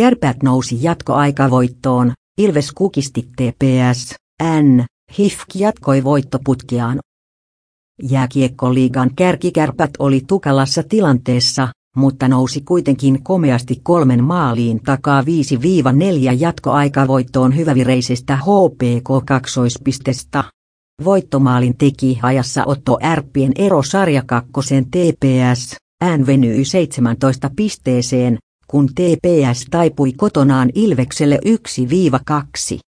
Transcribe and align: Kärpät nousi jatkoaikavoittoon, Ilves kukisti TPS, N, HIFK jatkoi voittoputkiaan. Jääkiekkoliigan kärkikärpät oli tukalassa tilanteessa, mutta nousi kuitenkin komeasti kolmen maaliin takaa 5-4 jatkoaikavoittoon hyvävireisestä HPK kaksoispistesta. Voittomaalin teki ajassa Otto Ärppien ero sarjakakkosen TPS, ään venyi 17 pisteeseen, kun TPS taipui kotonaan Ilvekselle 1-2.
Kärpät 0.00 0.42
nousi 0.42 0.78
jatkoaikavoittoon, 0.82 2.12
Ilves 2.38 2.72
kukisti 2.72 3.22
TPS, 3.22 4.14
N, 4.42 4.84
HIFK 5.18 5.46
jatkoi 5.54 6.04
voittoputkiaan. 6.04 6.98
Jääkiekkoliigan 8.02 9.10
kärkikärpät 9.16 9.90
oli 9.98 10.22
tukalassa 10.26 10.82
tilanteessa, 10.82 11.68
mutta 11.96 12.28
nousi 12.28 12.60
kuitenkin 12.60 13.22
komeasti 13.22 13.80
kolmen 13.82 14.24
maaliin 14.24 14.80
takaa 14.82 15.22
5-4 15.22 15.24
jatkoaikavoittoon 16.38 17.56
hyvävireisestä 17.56 18.36
HPK 18.36 19.26
kaksoispistesta. 19.26 20.44
Voittomaalin 21.04 21.78
teki 21.78 22.18
ajassa 22.22 22.64
Otto 22.66 22.98
Ärppien 23.02 23.52
ero 23.56 23.82
sarjakakkosen 23.82 24.84
TPS, 24.84 25.76
ään 26.00 26.26
venyi 26.26 26.64
17 26.64 27.50
pisteeseen, 27.56 28.38
kun 28.70 28.86
TPS 28.86 29.66
taipui 29.70 30.12
kotonaan 30.12 30.70
Ilvekselle 30.74 31.38
1-2. 32.74 32.89